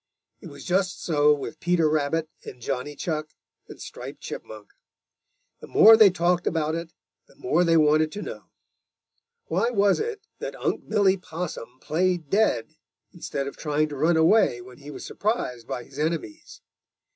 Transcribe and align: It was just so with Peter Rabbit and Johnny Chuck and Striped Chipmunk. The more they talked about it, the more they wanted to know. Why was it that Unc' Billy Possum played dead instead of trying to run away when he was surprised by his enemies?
It 0.39 0.47
was 0.47 0.65
just 0.65 1.03
so 1.03 1.31
with 1.31 1.59
Peter 1.59 1.87
Rabbit 1.87 2.27
and 2.43 2.59
Johnny 2.59 2.95
Chuck 2.95 3.35
and 3.67 3.79
Striped 3.79 4.19
Chipmunk. 4.19 4.69
The 5.59 5.67
more 5.67 5.95
they 5.95 6.09
talked 6.09 6.47
about 6.47 6.73
it, 6.73 6.91
the 7.27 7.35
more 7.35 7.63
they 7.63 7.77
wanted 7.77 8.11
to 8.13 8.23
know. 8.23 8.45
Why 9.45 9.69
was 9.69 9.99
it 9.99 10.25
that 10.39 10.55
Unc' 10.59 10.89
Billy 10.89 11.17
Possum 11.17 11.77
played 11.81 12.31
dead 12.31 12.73
instead 13.13 13.45
of 13.45 13.57
trying 13.57 13.89
to 13.89 13.95
run 13.95 14.17
away 14.17 14.59
when 14.59 14.79
he 14.79 14.89
was 14.89 15.05
surprised 15.05 15.67
by 15.67 15.83
his 15.83 15.99
enemies? 15.99 16.61